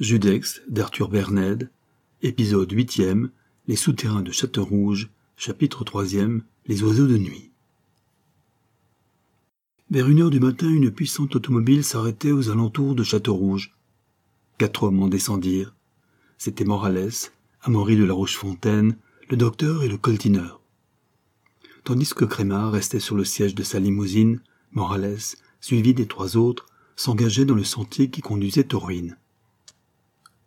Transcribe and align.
Judex 0.00 0.62
d'Arthur 0.68 1.08
Berned, 1.08 1.70
épisode 2.22 2.70
huitième, 2.70 3.30
Les 3.66 3.74
souterrains 3.74 4.22
de 4.22 4.30
Châteaurouge, 4.30 5.10
chapitre 5.36 5.82
troisième, 5.82 6.44
Les 6.66 6.84
oiseaux 6.84 7.08
de 7.08 7.18
nuit. 7.18 7.50
Vers 9.90 10.08
une 10.08 10.20
heure 10.20 10.30
du 10.30 10.38
matin, 10.38 10.68
une 10.68 10.92
puissante 10.92 11.34
automobile 11.34 11.82
s'arrêtait 11.82 12.30
aux 12.30 12.48
alentours 12.48 12.94
de 12.94 13.02
Châteaurouge. 13.02 13.74
Quatre 14.56 14.84
hommes 14.84 15.02
en 15.02 15.08
descendirent. 15.08 15.74
C'étaient 16.36 16.64
Morales, 16.64 17.10
Amaury 17.62 17.96
de 17.96 18.04
la 18.04 18.14
Rochefontaine, 18.14 18.96
le 19.28 19.36
docteur 19.36 19.82
et 19.82 19.88
le 19.88 19.98
coltineur. 19.98 20.60
Tandis 21.82 22.14
que 22.14 22.24
Crémard 22.24 22.70
restait 22.70 23.00
sur 23.00 23.16
le 23.16 23.24
siège 23.24 23.56
de 23.56 23.64
sa 23.64 23.80
limousine, 23.80 24.42
Morales, 24.70 25.34
suivi 25.60 25.92
des 25.92 26.06
trois 26.06 26.36
autres, 26.36 26.66
s'engageait 26.94 27.46
dans 27.46 27.56
le 27.56 27.64
sentier 27.64 28.10
qui 28.10 28.20
conduisait 28.20 28.72
aux 28.76 28.78
ruines. 28.78 29.16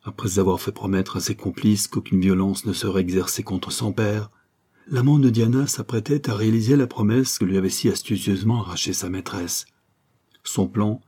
Après 0.04 0.40
avoir 0.40 0.60
fait 0.60 0.72
promettre 0.72 1.18
à 1.18 1.20
ses 1.20 1.36
complices 1.36 1.88
qu'aucune 1.88 2.22
violence 2.22 2.66
ne 2.66 2.74
serait 2.74 3.02
exercée 3.02 3.44
contre 3.44 3.72
son 3.72 3.94
père, 3.94 4.32
l'amant 4.88 5.20
de 5.20 5.30
Diana 5.30 5.68
s'apprêtait 5.68 6.28
à 6.28 6.36
réaliser 6.36 6.76
la 6.76 6.88
promesse 6.88 7.38
que 7.38 7.46
lui 7.46 7.58
avait 7.58 7.70
si 7.70 7.88
astucieusement 7.88 8.62
arrachée 8.62 8.94
sa 8.94 9.10
maîtresse. 9.10 9.66
Son 10.44 10.68
plan, 10.68 11.02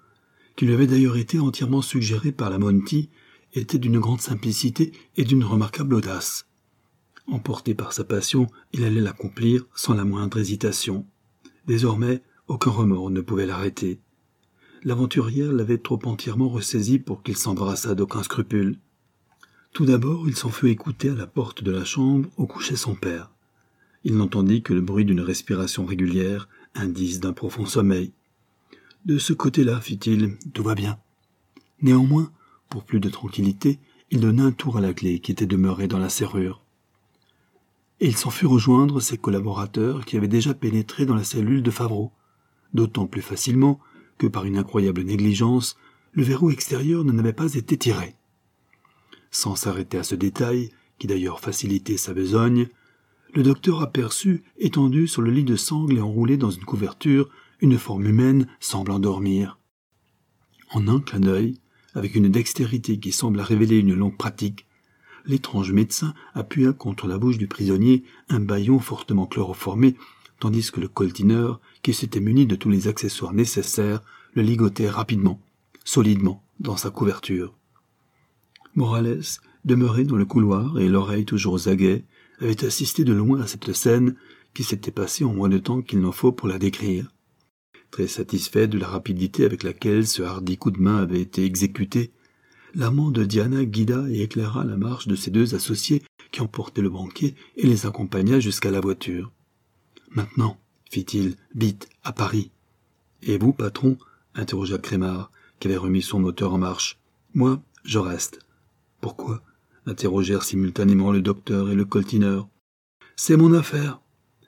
qui 0.55 0.65
lui 0.65 0.75
avait 0.75 0.85
d'ailleurs 0.85 1.17
été 1.17 1.39
entièrement 1.39 1.81
suggéré 1.81 2.31
par 2.31 2.51
la 2.51 2.59
Monty, 2.59 3.09
était 3.53 3.79
d'une 3.79 3.99
grande 3.99 4.21
simplicité 4.21 4.91
et 5.17 5.23
d'une 5.23 5.43
remarquable 5.43 5.95
audace. 5.95 6.45
Emporté 7.25 7.73
par 7.73 7.93
sa 7.93 8.03
passion, 8.03 8.47
il 8.73 8.83
allait 8.83 9.01
l'accomplir 9.01 9.65
sans 9.73 9.95
la 9.95 10.05
moindre 10.05 10.37
hésitation. 10.37 11.07
Désormais, 11.65 12.21
aucun 12.47 12.71
remords 12.71 13.09
ne 13.09 13.21
pouvait 13.21 13.45
l'arrêter 13.47 14.01
l'aventurière 14.83 15.51
l'avait 15.51 15.77
trop 15.77 15.99
entièrement 16.03 16.49
ressaisi 16.49 16.99
pour 16.99 17.23
qu'il 17.23 17.37
s'embrassât 17.37 17.95
d'aucun 17.95 18.23
scrupule. 18.23 18.77
Tout 19.71 19.85
d'abord, 19.85 20.27
il 20.27 20.35
s'en 20.35 20.49
fut 20.49 20.69
écouter 20.69 21.09
à 21.09 21.15
la 21.15 21.27
porte 21.27 21.63
de 21.63 21.71
la 21.71 21.85
chambre 21.85 22.29
où 22.37 22.45
couchait 22.45 22.75
son 22.75 22.95
père. 22.95 23.31
Il 24.03 24.17
n'entendit 24.17 24.61
que 24.61 24.73
le 24.73 24.81
bruit 24.81 25.05
d'une 25.05 25.21
respiration 25.21 25.85
régulière, 25.85 26.49
indice 26.75 27.19
d'un 27.19 27.33
profond 27.33 27.65
sommeil. 27.65 28.11
De 29.05 29.17
ce 29.17 29.33
côté-là, 29.33 29.79
fit-il, 29.79 30.37
tout 30.53 30.63
va 30.63 30.75
bien. 30.75 30.99
Néanmoins, 31.81 32.31
pour 32.69 32.83
plus 32.83 32.99
de 32.99 33.09
tranquillité, 33.09 33.79
il 34.11 34.19
donna 34.19 34.43
un 34.43 34.51
tour 34.51 34.77
à 34.77 34.81
la 34.81 34.93
clé 34.93 35.19
qui 35.19 35.31
était 35.31 35.45
demeurée 35.45 35.87
dans 35.87 35.97
la 35.99 36.09
serrure. 36.09 36.61
Et 37.99 38.07
il 38.07 38.17
s'en 38.17 38.29
fut 38.29 38.45
rejoindre 38.45 38.99
ses 38.99 39.17
collaborateurs 39.17 40.05
qui 40.05 40.17
avaient 40.17 40.27
déjà 40.27 40.53
pénétré 40.53 41.05
dans 41.05 41.15
la 41.15 41.23
cellule 41.23 41.63
de 41.63 41.71
Favreau, 41.71 42.11
d'autant 42.73 43.07
plus 43.07 43.21
facilement 43.21 43.79
que 44.17 44.27
par 44.27 44.45
une 44.45 44.57
incroyable 44.57 45.01
négligence, 45.01 45.77
le 46.13 46.23
verrou 46.23 46.51
extérieur 46.51 47.03
n'en 47.03 47.17
avait 47.17 47.33
pas 47.33 47.55
été 47.55 47.77
tiré. 47.77 48.15
Sans 49.31 49.55
s'arrêter 49.55 49.97
à 49.97 50.03
ce 50.03 50.15
détail, 50.15 50.69
qui 50.99 51.07
d'ailleurs 51.07 51.39
facilitait 51.39 51.97
sa 51.97 52.13
besogne, 52.13 52.67
le 53.33 53.41
docteur 53.41 53.81
aperçut, 53.81 54.43
étendu 54.57 55.07
sur 55.07 55.23
le 55.23 55.31
lit 55.31 55.43
de 55.43 55.55
sangle 55.55 55.97
et 55.97 56.01
enroulé 56.01 56.37
dans 56.37 56.51
une 56.51 56.65
couverture, 56.65 57.29
une 57.61 57.79
forme 57.79 58.05
humaine 58.05 58.47
semblant 58.59 58.99
dormir. 58.99 59.57
En 60.71 60.87
un 60.87 60.99
clin 60.99 61.19
d'œil, 61.19 61.57
avec 61.95 62.15
une 62.15 62.29
dextérité 62.29 62.99
qui 62.99 63.11
semble 63.11 63.39
révéler 63.39 63.77
une 63.77 63.95
longue 63.95 64.17
pratique, 64.17 64.67
l'étrange 65.25 65.71
médecin 65.71 66.13
appuya 66.33 66.73
contre 66.73 67.07
la 67.07 67.17
bouche 67.17 67.37
du 67.37 67.47
prisonnier 67.47 68.03
un 68.29 68.39
baillon 68.39 68.79
fortement 68.79 69.25
chloroformé 69.25 69.95
tandis 70.39 70.71
que 70.71 70.81
le 70.81 70.87
coltineur, 70.87 71.59
qui 71.81 71.93
s'était 71.93 72.19
muni 72.19 72.45
de 72.45 72.55
tous 72.55 72.69
les 72.69 72.87
accessoires 72.87 73.33
nécessaires, 73.33 74.01
le 74.33 74.41
ligotait 74.41 74.89
rapidement, 74.89 75.39
solidement, 75.85 76.43
dans 76.59 76.77
sa 76.77 76.89
couverture. 76.89 77.55
Morales, 78.75 79.21
demeuré 79.65 80.03
dans 80.03 80.15
le 80.15 80.25
couloir 80.25 80.79
et 80.79 80.89
l'oreille 80.89 81.25
toujours 81.25 81.53
aux 81.53 81.69
aguets, 81.69 82.03
avait 82.39 82.65
assisté 82.65 83.03
de 83.03 83.13
loin 83.13 83.41
à 83.41 83.47
cette 83.47 83.71
scène 83.73 84.15
qui 84.53 84.63
s'était 84.63 84.91
passée 84.91 85.23
en 85.23 85.33
moins 85.33 85.49
de 85.49 85.57
temps 85.57 85.81
qu'il 85.81 85.99
n'en 85.99 86.11
faut 86.11 86.31
pour 86.31 86.47
la 86.47 86.59
décrire. 86.59 87.11
Très 87.91 88.07
satisfait 88.07 88.67
de 88.67 88.77
la 88.77 88.87
rapidité 88.87 89.45
avec 89.45 89.63
laquelle 89.63 90.07
ce 90.07 90.23
hardi 90.23 90.57
coup 90.57 90.71
de 90.71 90.79
main 90.79 90.97
avait 90.97 91.21
été 91.21 91.45
exécuté, 91.45 92.11
l'amant 92.73 93.11
de 93.11 93.23
Diana 93.23 93.65
guida 93.65 94.05
et 94.09 94.23
éclaira 94.23 94.65
la 94.65 94.77
marche 94.77 95.07
de 95.07 95.15
ses 95.15 95.31
deux 95.31 95.53
associés 95.53 96.01
qui 96.31 96.41
emportaient 96.41 96.81
le 96.81 96.89
banquier 96.89 97.35
et 97.55 97.67
les 97.67 97.85
accompagna 97.85 98.39
jusqu'à 98.39 98.71
la 98.71 98.79
voiture. 98.79 99.31
Maintenant, 100.13 100.57
fit-il, 100.89 101.35
vite, 101.55 101.89
à 102.03 102.13
Paris. 102.13 102.51
Et 103.23 103.37
vous, 103.37 103.53
patron? 103.53 103.97
interrogea 104.35 104.77
Crémard, 104.77 105.31
qui 105.59 105.67
avait 105.67 105.77
remis 105.77 106.01
son 106.01 106.19
moteur 106.19 106.53
en 106.53 106.57
marche. 106.57 106.99
Moi, 107.33 107.61
je 107.83 107.99
reste. 107.99 108.39
Pourquoi? 109.01 109.41
interrogèrent 109.85 110.43
simultanément 110.43 111.11
le 111.11 111.21
docteur 111.21 111.69
et 111.69 111.75
le 111.75 111.83
coltineur. 111.83 112.47
C'est 113.15 113.37
mon 113.37 113.53
affaire, 113.53 114.01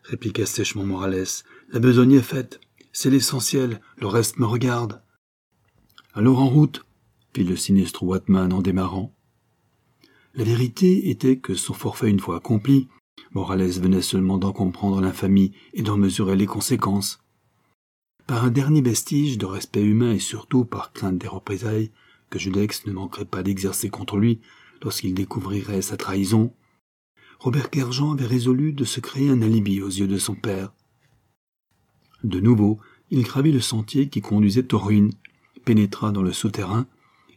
répliqua 0.04 0.46
sèchement 0.46 0.86
Morales. 0.86 1.44
La 1.70 1.80
besogne 1.80 2.14
est 2.14 2.22
faite. 2.22 2.60
C'est 2.94 3.10
l'essentiel. 3.10 3.82
Le 3.98 4.08
reste 4.08 4.38
me 4.38 4.46
regarde. 4.46 5.02
Alors 6.14 6.40
en 6.40 6.48
route, 6.48 6.86
fit 7.36 7.44
le 7.44 7.58
sinistre 7.58 8.04
Watman 8.04 8.54
en 8.54 8.62
démarrant. 8.62 9.14
La 10.36 10.44
vérité 10.44 11.10
était 11.10 11.38
que 11.38 11.56
son 11.56 11.74
forfait 11.74 12.10
une 12.10 12.20
fois 12.20 12.38
accompli, 12.38 12.88
Morales 13.36 13.82
venait 13.82 14.02
seulement 14.02 14.38
d'en 14.38 14.54
comprendre 14.54 15.02
l'infamie 15.02 15.52
et 15.74 15.82
d'en 15.82 15.98
mesurer 15.98 16.38
les 16.38 16.46
conséquences. 16.46 17.20
Par 18.28 18.46
un 18.46 18.50
dernier 18.50 18.82
vestige 18.82 19.38
de 19.38 19.46
respect 19.46 19.84
humain 19.84 20.14
et 20.14 20.20
surtout 20.20 20.64
par 20.64 20.94
crainte 20.94 21.18
des 21.18 21.28
représailles 21.28 21.92
que 22.30 22.40
Judex 22.40 22.86
ne 22.86 22.94
manquerait 22.94 23.26
pas 23.26 23.44
d'exercer 23.44 23.90
contre 23.90 24.18
lui 24.18 24.40
lorsqu'il 24.82 25.14
découvrirait 25.14 25.82
sa 25.82 25.98
trahison, 25.98 26.54
Robert 27.40 27.70
Kerjean 27.70 28.14
avait 28.14 28.26
résolu 28.26 28.72
de 28.72 28.86
se 28.86 29.02
créer 29.02 29.30
un 29.30 29.42
alibi 29.42 29.82
aux 29.82 29.90
yeux 29.90 30.08
de 30.08 30.18
son 30.18 30.36
père. 30.36 30.74
De 32.24 32.40
nouveau, 32.40 32.80
il 33.12 33.24
gravit 33.24 33.52
le 33.52 33.60
sentier 33.60 34.08
qui 34.08 34.22
conduisait 34.22 34.74
aux 34.74 34.80
ruines, 34.80 35.12
pénétra 35.66 36.14
dans 36.14 36.24
le 36.24 36.34
souterrain 36.34 36.88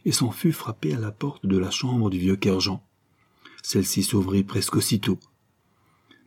et 0.05 0.13
s'en 0.13 0.31
fut 0.31 0.53
frappé 0.53 0.93
à 0.93 0.99
la 0.99 1.11
porte 1.11 1.45
de 1.45 1.57
la 1.57 1.71
chambre 1.71 2.09
du 2.09 2.17
vieux 2.17 2.37
Kerjean. 2.37 2.81
Celle-ci 3.61 4.03
s'ouvrit 4.03 4.45
presque 4.45 4.77
aussitôt. 4.77 5.19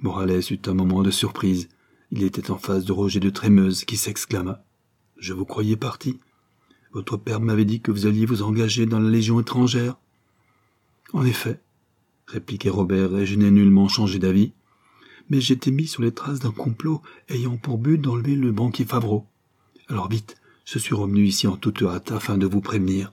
Morales 0.02 0.42
eut 0.50 0.60
un 0.66 0.74
moment 0.74 1.02
de 1.02 1.12
surprise. 1.12 1.68
Il 2.10 2.24
était 2.24 2.50
en 2.50 2.58
face 2.58 2.84
de 2.84 2.92
Roger 2.92 3.20
de 3.20 3.30
Trémeuse, 3.30 3.84
qui 3.84 3.96
s'exclama. 3.96 4.64
Je 5.16 5.32
vous 5.32 5.44
croyais 5.44 5.76
parti. 5.76 6.18
Votre 6.92 7.16
père 7.16 7.40
m'avait 7.40 7.64
dit 7.64 7.80
que 7.80 7.92
vous 7.92 8.06
alliez 8.06 8.26
vous 8.26 8.42
engager 8.42 8.84
dans 8.84 8.98
la 8.98 9.08
Légion 9.08 9.40
étrangère. 9.40 9.96
En 11.12 11.24
effet, 11.24 11.60
répliquait 12.26 12.68
Robert, 12.68 13.16
et 13.16 13.26
je 13.26 13.36
n'ai 13.36 13.52
nullement 13.52 13.86
changé 13.86 14.18
d'avis. 14.18 14.52
Mais 15.30 15.40
j'étais 15.40 15.70
mis 15.70 15.86
sur 15.86 16.02
les 16.02 16.12
traces 16.12 16.40
d'un 16.40 16.50
complot 16.50 17.00
ayant 17.28 17.56
pour 17.56 17.78
but 17.78 17.98
d'enlever 17.98 18.34
le 18.34 18.50
banquier 18.50 18.84
Favreau. 18.84 19.26
Alors 19.88 20.08
vite, 20.08 20.36
je 20.64 20.80
suis 20.80 20.96
revenu 20.96 21.24
ici 21.24 21.46
en 21.46 21.56
toute 21.56 21.80
hâte 21.82 22.10
afin 22.10 22.38
de 22.38 22.46
vous 22.46 22.60
prévenir. 22.60 23.12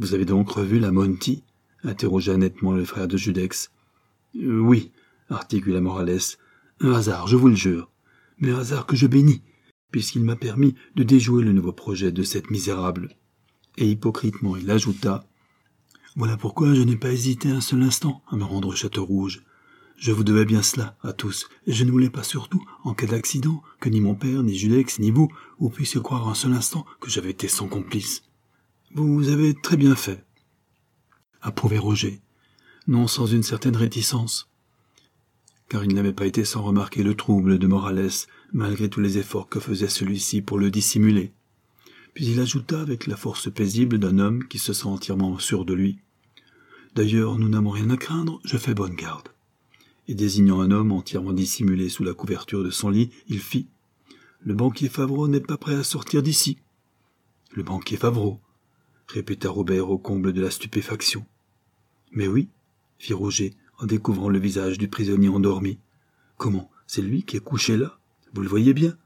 Vous 0.00 0.12
avez 0.12 0.24
donc 0.24 0.50
revu 0.50 0.80
la 0.80 0.90
Monty 0.90 1.44
interrogea 1.84 2.36
nettement 2.36 2.72
le 2.72 2.84
frère 2.84 3.06
de 3.06 3.16
Judex. 3.16 3.70
Euh, 4.36 4.58
oui, 4.58 4.90
articula 5.28 5.80
Morales. 5.80 6.36
Un 6.80 6.92
hasard, 6.92 7.26
je 7.26 7.36
vous 7.36 7.48
le 7.48 7.54
jure. 7.54 7.90
Mais 8.38 8.50
un 8.50 8.58
hasard 8.58 8.86
que 8.86 8.96
je 8.96 9.06
bénis, 9.06 9.42
puisqu'il 9.90 10.24
m'a 10.24 10.36
permis 10.36 10.74
de 10.96 11.04
déjouer 11.04 11.44
le 11.44 11.52
nouveau 11.52 11.72
projet 11.72 12.12
de 12.12 12.22
cette 12.22 12.50
misérable. 12.50 13.16
Et 13.76 13.90
hypocritement 13.90 14.56
il 14.56 14.70
ajouta. 14.70 15.24
Voilà 16.16 16.36
pourquoi 16.36 16.74
je 16.74 16.82
n'ai 16.82 16.96
pas 16.96 17.12
hésité 17.12 17.48
un 17.50 17.60
seul 17.60 17.82
instant 17.82 18.22
à 18.28 18.36
me 18.36 18.44
rendre 18.44 18.68
au 18.68 18.74
château 18.74 19.04
rouge. 19.04 19.42
Je 19.96 20.12
vous 20.12 20.24
devais 20.24 20.44
bien 20.44 20.62
cela, 20.62 20.96
à 21.02 21.12
tous, 21.12 21.48
et 21.66 21.72
je 21.72 21.84
ne 21.84 21.90
voulais 21.90 22.10
pas 22.10 22.24
surtout, 22.24 22.64
en 22.82 22.94
cas 22.94 23.06
d'accident, 23.06 23.62
que 23.80 23.88
ni 23.88 24.00
mon 24.00 24.14
père, 24.14 24.42
ni 24.42 24.56
Judex, 24.56 24.98
ni 24.98 25.10
vous, 25.10 25.28
vous 25.58 25.70
puissiez 25.70 26.00
croire 26.00 26.28
un 26.28 26.34
seul 26.34 26.52
instant 26.52 26.84
que 27.00 27.10
j'avais 27.10 27.30
été 27.30 27.48
son 27.48 27.68
complice. 27.68 28.22
Vous 28.94 29.28
avez 29.28 29.54
très 29.54 29.76
bien 29.76 29.94
fait. 29.94 30.24
Approuvé 31.40 31.78
Roger, 31.78 32.20
non 32.86 33.06
sans 33.06 33.26
une 33.26 33.42
certaine 33.42 33.76
réticence 33.76 34.50
car 35.68 35.84
il 35.84 35.94
n'avait 35.94 36.12
pas 36.12 36.26
été 36.26 36.44
sans 36.44 36.62
remarquer 36.62 37.02
le 37.02 37.14
trouble 37.14 37.58
de 37.58 37.66
Morales, 37.66 38.10
malgré 38.52 38.88
tous 38.88 39.00
les 39.00 39.18
efforts 39.18 39.48
que 39.48 39.60
faisait 39.60 39.88
celui-ci 39.88 40.42
pour 40.42 40.58
le 40.58 40.70
dissimuler. 40.70 41.32
Puis 42.14 42.26
il 42.26 42.40
ajouta 42.40 42.80
avec 42.80 43.06
la 43.06 43.16
force 43.16 43.52
paisible 43.52 43.98
d'un 43.98 44.18
homme 44.18 44.46
qui 44.46 44.58
se 44.58 44.72
sent 44.72 44.86
entièrement 44.86 45.38
sûr 45.38 45.64
de 45.64 45.74
lui. 45.74 45.98
D'ailleurs, 46.94 47.38
nous 47.38 47.48
n'avons 47.48 47.70
rien 47.70 47.90
à 47.90 47.96
craindre, 47.96 48.40
je 48.44 48.56
fais 48.56 48.74
bonne 48.74 48.94
garde. 48.94 49.28
Et 50.06 50.14
désignant 50.14 50.60
un 50.60 50.70
homme 50.70 50.92
entièrement 50.92 51.32
dissimulé 51.32 51.88
sous 51.88 52.04
la 52.04 52.14
couverture 52.14 52.62
de 52.62 52.70
son 52.70 52.90
lit, 52.90 53.10
il 53.26 53.40
fit. 53.40 53.66
Le 54.40 54.54
banquier 54.54 54.88
Favreau 54.88 55.26
n'est 55.26 55.40
pas 55.40 55.56
prêt 55.56 55.74
à 55.74 55.82
sortir 55.82 56.22
d'ici. 56.22 56.58
Le 57.52 57.62
banquier 57.62 57.96
Favreau, 57.96 58.38
répéta 59.08 59.48
Robert 59.48 59.90
au 59.90 59.98
comble 59.98 60.32
de 60.32 60.40
la 60.40 60.50
stupéfaction. 60.50 61.26
Mais 62.12 62.28
oui, 62.28 62.48
fit 62.98 63.14
Roger, 63.14 63.54
en 63.78 63.86
découvrant 63.86 64.28
le 64.28 64.38
visage 64.38 64.78
du 64.78 64.88
prisonnier 64.88 65.28
endormi. 65.28 65.78
Comment 66.36 66.70
C'est 66.86 67.02
lui 67.02 67.22
qui 67.22 67.36
est 67.36 67.40
couché 67.40 67.76
là? 67.76 67.98
Vous 68.32 68.42
le 68.42 68.48
voyez 68.48 68.74
bien? 68.74 68.96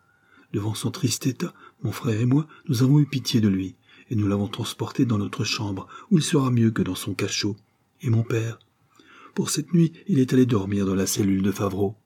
Devant 0.53 0.75
son 0.75 0.91
triste 0.91 1.27
état, 1.27 1.53
mon 1.83 1.93
frère 1.93 2.21
et 2.21 2.27
moi, 2.27 2.47
nous 2.69 2.83
avons 2.83 2.99
eu 2.99 3.07
pitié 3.07 3.41
de 3.41 3.49
lui, 3.49 3.77
et 4.11 4.17
nous 4.17 4.27
l'avons 4.27 4.49
transporté 4.49 5.05
dans 5.05 5.19
notre 5.19 5.45
chambre, 5.45 5.87
où 6.11 6.19
il 6.19 6.25
sera 6.25 6.51
mieux 6.51 6.71
que 6.71 6.83
dans 6.83 6.95
son 6.95 7.15
cachot. 7.15 7.57
Et 8.01 8.11
mon 8.11 8.23
père? 8.23 8.59
Pour 9.35 9.51
cette 9.51 9.73
nuit, 9.75 9.93
il 10.07 10.19
est 10.19 10.33
allé 10.33 10.47
dormir 10.47 10.87
dans 10.87 10.95
la 10.95 11.07
cellule 11.07 11.43
de 11.43 11.53
Favreau. 11.53 11.97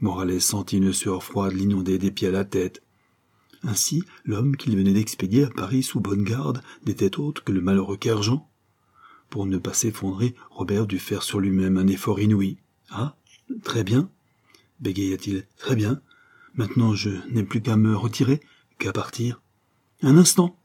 Morales 0.00 0.40
sentit 0.40 0.78
une 0.78 0.92
sueur 0.92 1.22
froide 1.22 1.52
l'inonder 1.52 1.98
des 1.98 2.10
pieds 2.10 2.28
à 2.28 2.32
la 2.32 2.44
tête. 2.44 2.82
Ainsi, 3.62 4.02
l'homme 4.24 4.56
qu'il 4.56 4.76
venait 4.76 4.92
d'expédier 4.92 5.44
à 5.44 5.50
Paris 5.50 5.84
sous 5.84 6.00
bonne 6.00 6.24
garde 6.24 6.60
n'était 6.84 7.20
autre 7.20 7.44
que 7.44 7.52
le 7.52 7.60
malheureux 7.60 7.96
Kerjean. 7.96 8.48
Pour 9.32 9.46
ne 9.46 9.56
pas 9.56 9.72
s'effondrer, 9.72 10.34
Robert 10.50 10.86
dut 10.86 10.98
faire 10.98 11.22
sur 11.22 11.40
lui-même 11.40 11.78
un 11.78 11.86
effort 11.86 12.20
inouï. 12.20 12.58
Ah, 12.90 13.16
très 13.62 13.82
bien, 13.82 14.10
bégaya-t-il, 14.80 15.46
très 15.56 15.74
bien. 15.74 16.02
Maintenant, 16.54 16.94
je 16.94 17.08
n'ai 17.30 17.42
plus 17.42 17.62
qu'à 17.62 17.76
me 17.76 17.96
retirer, 17.96 18.42
qu'à 18.78 18.92
partir. 18.92 19.40
Un 20.02 20.18
instant, 20.18 20.58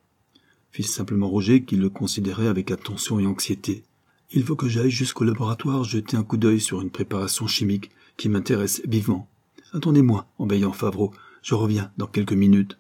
fit 0.69 0.83
simplement 0.83 1.29
Roger, 1.29 1.63
qui 1.63 1.77
le 1.77 1.89
considérait 1.89 2.49
avec 2.49 2.69
attention 2.69 3.21
et 3.21 3.25
anxiété. 3.25 3.85
Il 4.31 4.43
faut 4.43 4.57
que 4.57 4.67
j'aille 4.67 4.91
jusqu'au 4.91 5.23
laboratoire 5.23 5.85
jeter 5.85 6.17
un 6.17 6.23
coup 6.25 6.35
d'œil 6.35 6.59
sur 6.59 6.81
une 6.81 6.91
préparation 6.91 7.47
chimique 7.47 7.89
qui 8.17 8.27
m'intéresse 8.27 8.81
vivement. 8.85 9.29
Attendez-moi, 9.71 10.27
en 10.39 10.45
veillant 10.45 10.73
Favreau, 10.73 11.13
je 11.41 11.55
reviens 11.55 11.93
dans 11.95 12.07
quelques 12.07 12.33
minutes. 12.33 12.77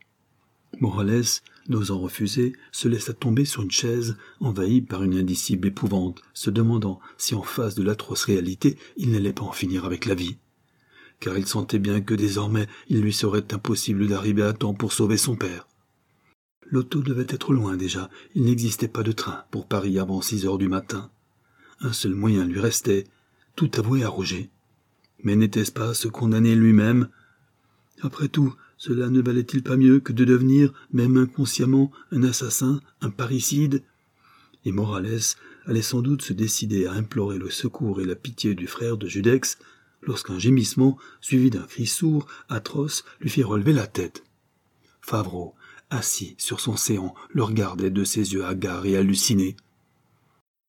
Morales, 0.79 1.41
n'osant 1.69 1.99
refuser, 1.99 2.53
se 2.71 2.87
laissa 2.87 3.13
tomber 3.13 3.45
sur 3.45 3.63
une 3.63 3.71
chaise, 3.71 4.17
envahi 4.39 4.81
par 4.81 5.03
une 5.03 5.17
indicible 5.17 5.67
épouvante, 5.67 6.21
se 6.33 6.49
demandant 6.49 6.99
si 7.17 7.35
en 7.35 7.41
face 7.41 7.75
de 7.75 7.83
l'atroce 7.83 8.25
réalité 8.25 8.77
il 8.95 9.11
n'allait 9.11 9.33
pas 9.33 9.43
en 9.43 9.51
finir 9.51 9.85
avec 9.85 10.05
la 10.05 10.15
vie. 10.15 10.37
Car 11.19 11.37
il 11.37 11.47
sentait 11.47 11.79
bien 11.79 12.01
que 12.01 12.13
désormais 12.13 12.67
il 12.89 13.01
lui 13.01 13.13
serait 13.13 13.53
impossible 13.53 14.07
d'arriver 14.07 14.43
à 14.43 14.53
temps 14.53 14.73
pour 14.73 14.93
sauver 14.93 15.17
son 15.17 15.35
père. 15.35 15.67
L'auto 16.69 17.01
devait 17.01 17.25
être 17.29 17.53
loin 17.53 17.77
déjà, 17.77 18.09
il 18.35 18.43
n'existait 18.43 18.87
pas 18.87 19.03
de 19.03 19.13
train 19.13 19.45
pour 19.51 19.67
Paris 19.67 19.99
avant 19.99 20.21
six 20.21 20.45
heures 20.45 20.57
du 20.57 20.67
matin. 20.67 21.09
Un 21.79 21.93
seul 21.93 22.13
moyen 22.13 22.45
lui 22.45 22.59
restait, 22.59 23.05
tout 23.55 23.71
avouer 23.77 24.03
à 24.03 24.09
Roger. 24.09 24.49
Mais 25.23 25.35
n'était-ce 25.35 25.71
pas 25.71 25.93
se 25.93 26.07
condamner 26.07 26.55
lui-même? 26.55 27.09
Après 28.01 28.27
tout, 28.27 28.53
cela 28.77 29.09
ne 29.09 29.21
valait-il 29.21 29.63
pas 29.63 29.75
mieux 29.75 29.99
que 29.99 30.13
de 30.13 30.23
devenir, 30.23 30.73
même 30.91 31.17
inconsciemment, 31.17 31.91
un 32.11 32.23
assassin, 32.23 32.79
un 33.01 33.09
parricide? 33.09 33.83
Et 34.65 34.71
Morales 34.71 35.35
allait 35.65 35.81
sans 35.81 36.01
doute 36.01 36.21
se 36.21 36.33
décider 36.33 36.85
à 36.85 36.93
implorer 36.93 37.37
le 37.37 37.49
secours 37.49 38.01
et 38.01 38.05
la 38.05 38.15
pitié 38.15 38.55
du 38.55 38.67
frère 38.67 38.97
de 38.97 39.07
Judex, 39.07 39.57
lorsqu'un 40.01 40.39
gémissement, 40.39 40.97
suivi 41.21 41.49
d'un 41.49 41.63
cri 41.63 41.87
sourd, 41.87 42.27
atroce, 42.49 43.03
lui 43.19 43.29
fit 43.29 43.43
relever 43.43 43.73
la 43.73 43.87
tête. 43.87 44.23
Favreau, 45.01 45.55
assis 45.89 46.35
sur 46.37 46.59
son 46.59 46.75
séant, 46.75 47.15
le 47.29 47.43
regardait 47.43 47.91
de 47.91 48.03
ses 48.03 48.33
yeux 48.33 48.45
hagards 48.45 48.85
et 48.85 48.97
hallucinés. 48.97 49.55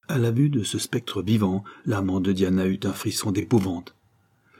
À 0.08 0.16
la 0.18 0.30
vue 0.30 0.48
de 0.48 0.62
ce 0.62 0.78
spectre 0.78 1.22
vivant, 1.22 1.64
l'amant 1.84 2.20
de 2.20 2.32
Diana 2.32 2.66
eut 2.66 2.80
un 2.84 2.92
frisson 2.92 3.30
d'épouvante. 3.30 3.94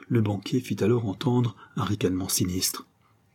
Le 0.09 0.21
banquier 0.21 0.61
fit 0.61 0.83
alors 0.83 1.07
entendre 1.07 1.57
un 1.77 1.85
ricanement 1.85 2.29
sinistre. 2.29 2.88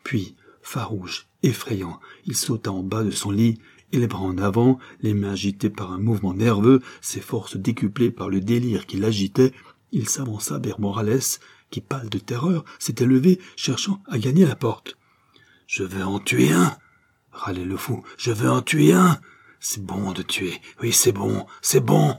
Puis, 0.04 0.36
farouche, 0.62 1.28
effrayant, 1.44 2.00
il 2.26 2.36
sauta 2.36 2.72
en 2.72 2.84
bas 2.84 3.04
de 3.04 3.12
son 3.12 3.32
lit, 3.32 3.60
et 3.92 4.00
les 4.00 4.08
bras 4.08 4.22
en 4.22 4.38
avant, 4.38 4.80
les 5.02 5.14
mains 5.14 5.34
agitées 5.34 5.70
par 5.70 5.92
un 5.92 6.00
mouvement 6.00 6.34
nerveux, 6.34 6.82
ses 7.02 7.22
forces 7.22 7.58
décuplées 7.58 8.12
par 8.12 8.30
le 8.30 8.42
délire 8.42 8.88
qui 8.88 8.98
l'agitait, 8.98 9.54
il 9.92 10.10
s'avança 10.10 10.58
vers 10.58 10.80
Morales, 10.80 11.20
qui, 11.70 11.82
pâle 11.82 12.10
de 12.10 12.18
terreur, 12.18 12.66
s'était 12.80 13.06
levé, 13.06 13.40
cherchant 13.56 14.02
à 14.08 14.18
gagner 14.18 14.46
la 14.46 14.56
porte. 14.56 14.98
Je 15.68 15.84
veux 15.84 16.04
en 16.04 16.20
tuer 16.20 16.52
un, 16.52 16.76
râlait 17.32 17.66
le 17.66 17.78
fou. 17.78 18.04
Je 18.18 18.32
veux 18.32 18.50
en 18.50 18.62
tuer 18.62 18.94
un. 18.94 19.20
C'est 19.60 19.84
bon 19.84 20.12
de 20.12 20.22
tuer. 20.22 20.60
Oui, 20.82 20.92
c'est 20.92 21.12
bon, 21.12 21.46
c'est 21.62 21.80
bon. 21.80 22.18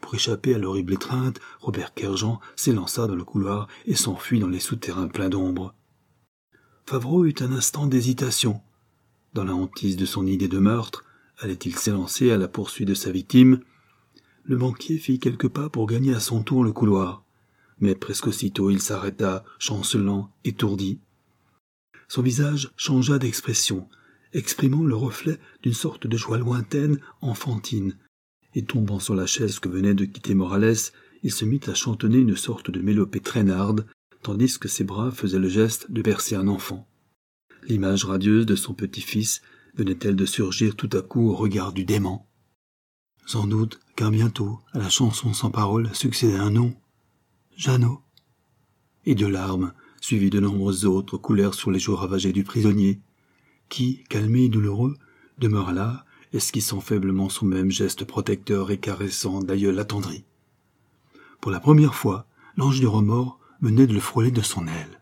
Pour 0.00 0.14
échapper 0.14 0.54
à 0.54 0.58
l'horrible 0.58 0.94
étreinte, 0.94 1.38
Robert 1.60 1.94
Kerjean 1.94 2.40
s'élança 2.56 3.06
dans 3.06 3.14
le 3.14 3.24
couloir 3.24 3.68
et 3.86 3.94
s'enfuit 3.94 4.40
dans 4.40 4.48
les 4.48 4.60
souterrains 4.60 5.08
pleins 5.08 5.28
d'ombre. 5.28 5.74
Favreau 6.86 7.24
eut 7.24 7.34
un 7.40 7.52
instant 7.52 7.86
d'hésitation. 7.86 8.60
Dans 9.34 9.44
la 9.44 9.54
hantise 9.54 9.96
de 9.96 10.04
son 10.04 10.26
idée 10.26 10.48
de 10.48 10.58
meurtre, 10.58 11.04
allait-il 11.38 11.76
s'élancer 11.76 12.30
à 12.30 12.36
la 12.36 12.48
poursuite 12.48 12.88
de 12.88 12.94
sa 12.94 13.12
victime? 13.12 13.60
Le 14.44 14.56
banquier 14.56 14.98
fit 14.98 15.18
quelques 15.18 15.48
pas 15.48 15.70
pour 15.70 15.86
gagner 15.86 16.12
à 16.12 16.20
son 16.20 16.42
tour 16.42 16.64
le 16.64 16.72
couloir, 16.72 17.24
mais 17.78 17.94
presque 17.94 18.26
aussitôt 18.26 18.68
il 18.68 18.82
s'arrêta, 18.82 19.44
chancelant, 19.58 20.30
étourdi. 20.44 20.98
Son 22.08 22.20
visage 22.20 22.72
changea 22.76 23.18
d'expression, 23.18 23.88
exprimant 24.32 24.82
le 24.82 24.96
reflet 24.96 25.38
d'une 25.62 25.72
sorte 25.72 26.06
de 26.06 26.16
joie 26.16 26.38
lointaine, 26.38 26.98
enfantine, 27.20 27.96
et 28.54 28.64
tombant 28.64 28.98
sur 28.98 29.14
la 29.14 29.26
chaise 29.26 29.60
que 29.60 29.68
venait 29.68 29.94
de 29.94 30.04
quitter 30.04 30.34
Morales, 30.34 30.90
il 31.22 31.32
se 31.32 31.44
mit 31.44 31.60
à 31.68 31.74
chantonner 31.74 32.18
une 32.18 32.36
sorte 32.36 32.70
de 32.70 32.82
mélopée 32.82 33.20
traînarde, 33.20 33.86
tandis 34.22 34.58
que 34.58 34.68
ses 34.68 34.84
bras 34.84 35.10
faisaient 35.10 35.38
le 35.38 35.48
geste 35.48 35.90
de 35.90 36.02
bercer 36.02 36.36
un 36.36 36.48
enfant. 36.48 36.86
L'image 37.64 38.04
radieuse 38.04 38.46
de 38.46 38.56
son 38.56 38.74
petit-fils 38.74 39.42
venait-elle 39.74 40.16
de 40.16 40.26
surgir 40.26 40.76
tout 40.76 40.90
à 40.92 41.02
coup 41.02 41.30
au 41.30 41.34
regard 41.34 41.72
du 41.72 41.84
démon? 41.84 42.20
Sans 43.26 43.46
doute, 43.46 43.80
car 43.96 44.10
bientôt, 44.10 44.60
à 44.72 44.78
la 44.78 44.88
chanson 44.88 45.32
sans 45.32 45.50
parole 45.50 45.94
succédait 45.94 46.36
un 46.36 46.50
nom. 46.50 46.74
Jeannot. 47.56 48.02
Et 49.06 49.14
de 49.14 49.26
larmes, 49.26 49.72
suivies 50.00 50.30
de 50.30 50.40
nombreuses 50.40 50.84
autres, 50.84 51.18
coulèrent 51.18 51.54
sur 51.54 51.70
les 51.70 51.78
joues 51.78 51.96
ravagées 51.96 52.32
du 52.32 52.44
prisonnier, 52.44 53.00
qui, 53.68 54.04
calmé 54.08 54.44
et 54.44 54.48
douloureux, 54.48 54.96
demeura 55.38 55.72
là, 55.72 56.04
esquissant 56.32 56.80
faiblement 56.80 57.28
son 57.28 57.46
même 57.46 57.70
geste 57.70 58.04
protecteur 58.04 58.70
et 58.70 58.78
caressant 58.78 59.40
d'ailleurs 59.40 59.78
attendri. 59.78 60.24
Pour 61.40 61.50
la 61.50 61.60
première 61.60 61.94
fois, 61.94 62.26
l'ange 62.56 62.80
du 62.80 62.86
remords 62.86 63.38
venait 63.62 63.86
de 63.86 63.94
le 63.94 64.00
frôler 64.00 64.30
de 64.30 64.42
son 64.42 64.66
aile. 64.66 65.00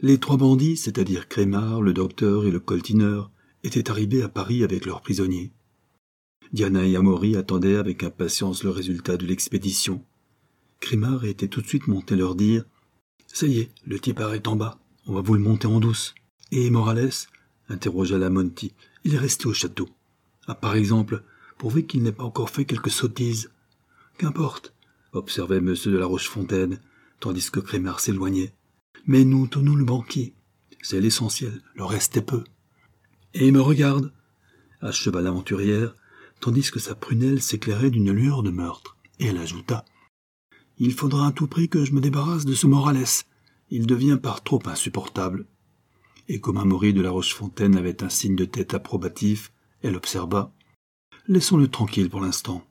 Les 0.00 0.18
trois 0.18 0.36
bandits, 0.36 0.76
c'est-à-dire 0.76 1.28
Crémard, 1.28 1.80
le 1.80 1.92
docteur 1.92 2.44
et 2.44 2.50
le 2.50 2.60
coltineur, 2.60 3.30
étaient 3.64 3.90
arrivés 3.90 4.22
à 4.22 4.28
Paris 4.28 4.62
avec 4.62 4.84
leurs 4.84 5.00
prisonniers. 5.00 5.52
Diana 6.52 6.84
et 6.84 6.96
Amaury 6.96 7.36
attendaient 7.36 7.76
avec 7.76 8.02
impatience 8.04 8.62
le 8.62 8.70
résultat 8.70 9.16
de 9.16 9.26
l'expédition. 9.26 10.04
Crémard 10.80 11.24
était 11.24 11.48
tout 11.48 11.62
de 11.62 11.66
suite 11.66 11.86
monté 11.86 12.16
leur 12.16 12.34
dire 12.34 12.64
Ça 13.28 13.46
y 13.46 13.60
est, 13.60 13.70
le 13.86 13.98
type 13.98 14.20
arrête 14.20 14.48
en 14.48 14.56
bas, 14.56 14.78
on 15.06 15.14
va 15.14 15.22
vous 15.22 15.34
le 15.34 15.40
monter 15.40 15.66
en 15.66 15.80
douce. 15.80 16.14
Et 16.50 16.68
Morales 16.68 17.28
interrogea 17.68 18.18
la 18.18 18.28
Monty. 18.28 18.74
Il 19.04 19.14
est 19.14 19.18
resté 19.18 19.46
au 19.46 19.54
château. 19.54 19.88
Ah, 20.46 20.54
par 20.54 20.74
exemple, 20.74 21.22
pourvu 21.56 21.86
qu'il 21.86 22.02
n'ait 22.02 22.12
pas 22.12 22.24
encore 22.24 22.50
fait 22.50 22.64
quelque 22.64 22.90
sottise. 22.90 23.50
Qu'importe, 24.18 24.74
observait 25.12 25.58
M. 25.58 25.74
de 25.86 25.96
la 25.96 26.06
Rochefontaine, 26.06 26.80
tandis 27.20 27.50
que 27.50 27.60
Crémard 27.60 28.00
s'éloignait. 28.00 28.54
Mais 29.06 29.24
nous 29.24 29.46
tenons 29.46 29.74
le 29.74 29.84
banquier. 29.84 30.34
C'est 30.82 31.00
l'essentiel, 31.00 31.62
le 31.74 31.84
reste 31.84 32.16
est 32.16 32.22
peu. 32.22 32.44
Et 33.34 33.46
il 33.46 33.52
me 33.52 33.60
regarde, 33.60 34.12
acheva 34.80 35.22
l'aventurière, 35.22 35.94
tandis 36.40 36.70
que 36.70 36.80
sa 36.80 36.94
prunelle 36.94 37.40
s'éclairait 37.40 37.90
d'une 37.90 38.10
lueur 38.10 38.42
de 38.42 38.50
meurtre, 38.50 38.96
et 39.18 39.26
elle 39.26 39.38
ajouta. 39.38 39.84
Il 40.78 40.92
faudra 40.92 41.28
à 41.28 41.32
tout 41.32 41.46
prix 41.46 41.68
que 41.68 41.84
je 41.84 41.92
me 41.92 42.00
débarrasse 42.00 42.44
de 42.44 42.54
ce 42.54 42.66
Morales. 42.66 43.24
Il 43.70 43.86
devient 43.86 44.18
par 44.20 44.42
trop 44.42 44.60
insupportable. 44.66 45.46
Et 46.28 46.40
comme 46.40 46.56
Amaury 46.56 46.92
de 46.92 47.02
la 47.02 47.10
Rochefontaine 47.10 47.76
avait 47.76 48.02
un 48.02 48.08
signe 48.08 48.36
de 48.36 48.44
tête 48.44 48.74
approbatif, 48.74 49.52
elle 49.82 49.96
observa. 49.96 50.52
Laissons-le 51.28 51.68
tranquille 51.68 52.10
pour 52.10 52.20
l'instant 52.20 52.66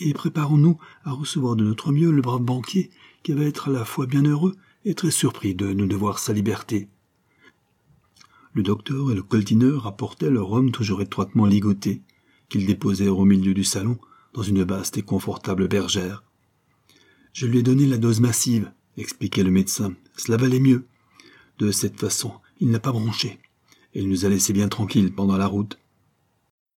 et 0.00 0.12
préparons-nous 0.12 0.78
à 1.04 1.12
recevoir 1.12 1.56
de 1.56 1.64
notre 1.64 1.92
mieux 1.92 2.10
le 2.10 2.22
brave 2.22 2.42
banquier 2.42 2.90
qui 3.22 3.32
va 3.32 3.44
être 3.44 3.68
à 3.68 3.72
la 3.72 3.84
fois 3.84 4.06
bien 4.06 4.22
heureux 4.22 4.54
et 4.84 4.94
très 4.94 5.10
surpris 5.10 5.54
de 5.54 5.72
nous 5.72 5.86
devoir 5.86 6.18
sa 6.18 6.32
liberté. 6.32 6.88
Le 8.54 8.62
docteur 8.62 9.10
et 9.10 9.14
le 9.14 9.22
coltineur 9.22 9.86
apportaient 9.86 10.30
leur 10.30 10.52
homme 10.52 10.70
toujours 10.70 11.02
étroitement 11.02 11.46
ligoté, 11.46 12.02
qu'ils 12.48 12.66
déposèrent 12.66 13.18
au 13.18 13.24
milieu 13.24 13.54
du 13.54 13.64
salon, 13.64 13.98
dans 14.32 14.42
une 14.42 14.62
vaste 14.62 14.96
et 14.98 15.02
confortable 15.02 15.68
bergère. 15.68 16.22
Je 17.32 17.46
lui 17.46 17.58
ai 17.58 17.62
donné 17.62 17.86
la 17.86 17.98
dose 17.98 18.20
massive, 18.20 18.72
expliquait 18.96 19.42
le 19.42 19.50
médecin. 19.50 19.94
Cela 20.16 20.36
valait 20.36 20.60
mieux. 20.60 20.86
De 21.58 21.70
cette 21.70 21.98
façon, 21.98 22.32
il 22.60 22.70
n'a 22.70 22.80
pas 22.80 22.92
bronché. 22.92 23.38
Il 23.94 24.08
nous 24.08 24.24
a 24.24 24.28
laissés 24.28 24.52
bien 24.52 24.68
tranquilles 24.68 25.12
pendant 25.12 25.36
la 25.36 25.46
route. 25.46 25.78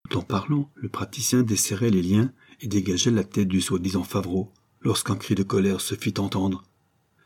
Tout 0.08 0.18
en 0.18 0.22
parlant, 0.22 0.70
le 0.74 0.88
praticien 0.88 1.42
desserrait 1.42 1.90
les 1.90 2.02
liens 2.02 2.32
et 2.60 2.68
dégageait 2.68 3.10
la 3.10 3.24
tête 3.24 3.48
du 3.48 3.60
soi-disant 3.60 4.04
Favreau, 4.04 4.52
lorsqu'un 4.80 5.16
cri 5.16 5.34
de 5.34 5.42
colère 5.42 5.80
se 5.80 5.94
fit 5.94 6.14
entendre. 6.18 6.62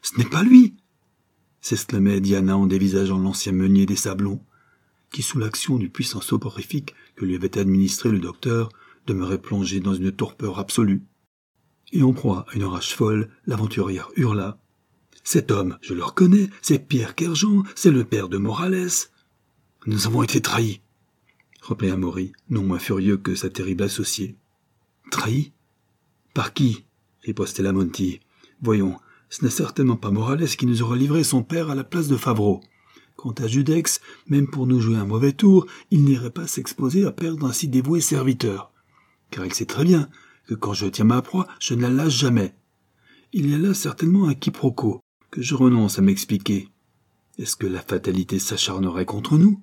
Ce 0.02 0.16
n'est 0.18 0.24
pas 0.24 0.42
lui 0.42 0.74
s'exclamait 1.64 2.20
Diana 2.20 2.58
en 2.58 2.66
dévisageant 2.66 3.18
l'ancien 3.18 3.52
meunier 3.52 3.86
des 3.86 3.96
Sablons, 3.96 4.40
qui, 5.10 5.22
sous 5.22 5.38
l'action 5.38 5.78
du 5.78 5.88
puissant 5.88 6.20
soporifique 6.20 6.94
que 7.16 7.24
lui 7.24 7.36
avait 7.36 7.58
administré 7.58 8.10
le 8.10 8.18
docteur, 8.18 8.68
demeurait 9.06 9.40
plongé 9.40 9.80
dans 9.80 9.94
une 9.94 10.12
torpeur 10.12 10.58
absolue. 10.58 11.02
Et 11.92 12.02
en 12.02 12.12
proie 12.12 12.44
à 12.50 12.56
une 12.56 12.64
rage 12.64 12.94
folle, 12.94 13.30
l'aventurière 13.46 14.10
hurla. 14.16 14.58
Cet 15.22 15.50
homme, 15.50 15.78
je 15.80 15.94
le 15.94 16.04
reconnais, 16.04 16.50
c'est 16.60 16.86
Pierre 16.86 17.14
Kerjean, 17.14 17.62
c'est 17.74 17.90
le 17.90 18.04
père 18.04 18.28
de 18.28 18.36
Morales. 18.36 18.90
Nous 19.86 20.06
avons 20.06 20.22
été 20.22 20.42
trahis, 20.42 20.82
reprit 21.62 21.90
Amaury, 21.90 22.32
non 22.50 22.62
moins 22.62 22.78
furieux 22.78 23.16
que 23.16 23.34
sa 23.34 23.48
terrible 23.48 23.84
associée. 23.84 24.36
Trahis? 25.14 25.52
Par 26.34 26.52
qui? 26.54 26.86
ripostait 27.22 27.62
Lamonti. 27.62 28.18
Voyons, 28.60 28.98
ce 29.30 29.44
n'est 29.44 29.50
certainement 29.50 29.94
pas 29.94 30.10
Morales 30.10 30.48
qui 30.48 30.66
nous 30.66 30.82
aurait 30.82 30.98
livré 30.98 31.22
son 31.22 31.44
père 31.44 31.70
à 31.70 31.76
la 31.76 31.84
place 31.84 32.08
de 32.08 32.16
Favreau. 32.16 32.60
Quant 33.14 33.30
à 33.38 33.46
Judex, 33.46 34.00
même 34.26 34.48
pour 34.48 34.66
nous 34.66 34.80
jouer 34.80 34.96
un 34.96 35.04
mauvais 35.04 35.32
tour, 35.32 35.66
il 35.92 36.02
n'irait 36.02 36.32
pas 36.32 36.48
s'exposer 36.48 37.06
à 37.06 37.12
perdre 37.12 37.46
un 37.46 37.52
si 37.52 37.68
dévoué 37.68 38.00
serviteur. 38.00 38.72
Car 39.30 39.46
il 39.46 39.54
sait 39.54 39.66
très 39.66 39.84
bien 39.84 40.08
que 40.48 40.54
quand 40.54 40.74
je 40.74 40.86
tiens 40.86 41.04
ma 41.04 41.22
proie, 41.22 41.46
je 41.60 41.74
ne 41.74 41.82
la 41.82 41.90
lâche 41.90 42.18
jamais. 42.18 42.52
Il 43.32 43.48
y 43.48 43.54
a 43.54 43.58
là 43.58 43.72
certainement 43.72 44.26
un 44.26 44.34
quiproquo, 44.34 45.00
que 45.30 45.42
je 45.42 45.54
renonce 45.54 45.96
à 46.00 46.02
m'expliquer. 46.02 46.70
Est-ce 47.38 47.54
que 47.54 47.68
la 47.68 47.82
fatalité 47.82 48.40
s'acharnerait 48.40 49.06
contre 49.06 49.38
nous? 49.38 49.62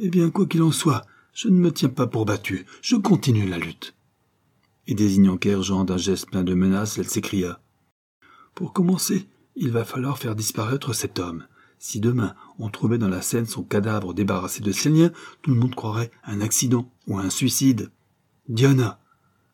Eh 0.00 0.08
bien, 0.08 0.30
quoi 0.30 0.46
qu'il 0.46 0.62
en 0.62 0.72
soit, 0.72 1.06
je 1.32 1.46
ne 1.46 1.60
me 1.60 1.70
tiens 1.70 1.90
pas 1.90 2.08
pour 2.08 2.24
battu, 2.24 2.66
je 2.82 2.96
continue 2.96 3.48
la 3.48 3.58
lutte. 3.58 3.94
Et 4.86 4.94
désignant 4.94 5.36
Kerjean 5.36 5.84
d'un 5.84 5.96
geste 5.96 6.30
plein 6.30 6.44
de 6.44 6.54
menaces, 6.54 6.98
elle 6.98 7.08
s'écria. 7.08 7.60
Pour 8.54 8.72
commencer, 8.72 9.26
il 9.56 9.70
va 9.70 9.84
falloir 9.84 10.18
faire 10.18 10.34
disparaître 10.34 10.92
cet 10.92 11.18
homme. 11.18 11.46
Si 11.78 12.00
demain 12.00 12.34
on 12.58 12.70
trouvait 12.70 12.98
dans 12.98 13.08
la 13.08 13.22
Seine 13.22 13.46
son 13.46 13.62
cadavre 13.62 14.14
débarrassé 14.14 14.62
de 14.62 14.72
ses 14.72 14.90
liens, 14.90 15.12
tout 15.42 15.50
le 15.50 15.60
monde 15.60 15.74
croirait 15.74 16.10
un 16.24 16.40
accident 16.40 16.90
ou 17.06 17.18
un 17.18 17.30
suicide. 17.30 17.90
Diana, 18.48 19.00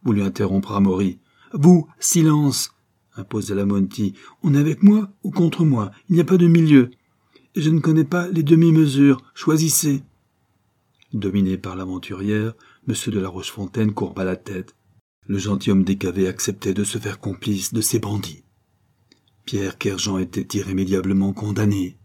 voulut 0.03 0.23
interrompre 0.23 0.73
Amaury. 0.73 1.19
Vous, 1.53 1.89
silence, 1.99 2.73
imposa 3.17 3.55
la 3.55 3.67
Monty. 3.67 4.15
On 4.43 4.55
est 4.55 4.59
avec 4.59 4.83
moi 4.83 5.11
ou 5.23 5.31
contre 5.31 5.65
moi? 5.65 5.91
Il 6.09 6.15
n'y 6.15 6.21
a 6.21 6.25
pas 6.25 6.37
de 6.37 6.47
milieu. 6.47 6.91
Et 7.55 7.63
je 7.63 7.71
ne 7.71 7.81
connais 7.81 8.05
pas 8.05 8.29
les 8.29 8.43
demi-mesures. 8.43 9.23
Choisissez. 9.35 10.03
Dominé 11.13 11.59
par 11.59 11.75
l'aventurière, 11.75 12.55
M. 12.89 12.95
de 13.09 13.19
la 13.19 13.29
Rochefontaine 13.29 13.93
courba 13.93 14.25
la 14.25 14.37
tête. 14.37 14.77
Le 15.31 15.39
gentilhomme 15.39 15.85
décavé 15.85 16.27
acceptait 16.27 16.75
de 16.75 16.83
se 16.83 16.99
faire 16.99 17.21
complice 17.21 17.73
de 17.73 17.81
ces 17.81 18.01
bandits. 18.01 18.43
Pierre 19.45 19.79
Kerjean 19.79 20.19
était 20.19 20.59
irrémédiablement 20.59 21.33
condamné. 21.33 22.00